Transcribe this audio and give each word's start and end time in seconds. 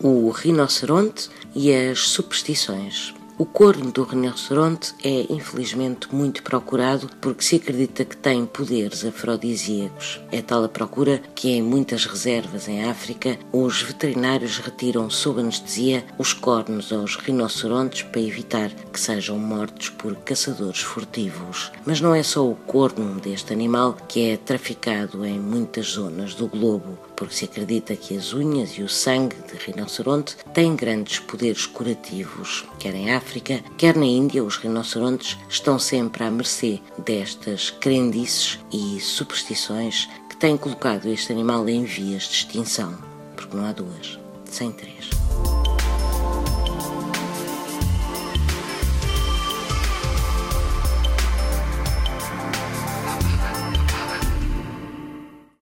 o 0.00 0.30
rinoceronte 0.30 1.28
e 1.54 1.72
as 1.72 2.00
superstições. 2.00 3.14
O 3.38 3.46
corno 3.46 3.92
do 3.92 4.02
rinoceronte 4.02 4.96
é 5.04 5.32
infelizmente 5.32 6.12
muito 6.12 6.42
procurado 6.42 7.08
porque 7.20 7.44
se 7.44 7.54
acredita 7.54 8.04
que 8.04 8.16
tem 8.16 8.44
poderes 8.44 9.04
afrodisíacos. 9.04 10.20
É 10.32 10.42
tal 10.42 10.64
a 10.64 10.68
procura 10.68 11.22
que 11.36 11.50
em 11.50 11.62
muitas 11.62 12.04
reservas 12.04 12.66
em 12.66 12.84
África 12.90 13.38
os 13.52 13.80
veterinários 13.80 14.58
retiram 14.58 15.08
sob 15.08 15.40
anestesia 15.40 16.04
os 16.18 16.32
cornos 16.32 16.92
aos 16.92 17.14
rinocerontes 17.14 18.02
para 18.02 18.20
evitar 18.20 18.70
que 18.92 18.98
sejam 18.98 19.38
mortos 19.38 19.88
por 19.90 20.16
caçadores 20.16 20.80
furtivos. 20.80 21.70
Mas 21.86 22.00
não 22.00 22.12
é 22.12 22.24
só 22.24 22.44
o 22.44 22.56
corno 22.56 23.20
deste 23.20 23.52
animal 23.52 23.96
que 24.08 24.30
é 24.30 24.36
traficado 24.36 25.24
em 25.24 25.38
muitas 25.38 25.92
zonas 25.92 26.34
do 26.34 26.48
globo 26.48 26.98
porque 27.14 27.34
se 27.34 27.46
acredita 27.46 27.96
que 27.96 28.16
as 28.16 28.32
unhas 28.32 28.78
e 28.78 28.82
o 28.82 28.88
sangue 28.88 29.34
de 29.50 29.58
rinoceronte 29.58 30.36
têm 30.54 30.76
grandes 30.76 31.18
poderes 31.18 31.66
curativos. 31.66 32.64
Quer 32.78 32.94
em 32.94 33.12
África, 33.12 33.27
quer 33.76 33.96
na 33.96 34.06
Índia, 34.06 34.42
os 34.42 34.56
rinocerontes 34.56 35.36
estão 35.48 35.78
sempre 35.78 36.24
à 36.24 36.30
mercê 36.30 36.80
destas 36.98 37.70
crendices 37.70 38.58
e 38.72 38.98
superstições 39.00 40.08
que 40.28 40.36
têm 40.36 40.56
colocado 40.56 41.06
este 41.06 41.32
animal 41.32 41.68
em 41.68 41.84
vias 41.84 42.24
de 42.24 42.34
extinção, 42.34 42.96
porque 43.36 43.56
não 43.56 43.64
há 43.64 43.72
duas, 43.72 44.18
sem 44.44 44.72
três. 44.72 45.17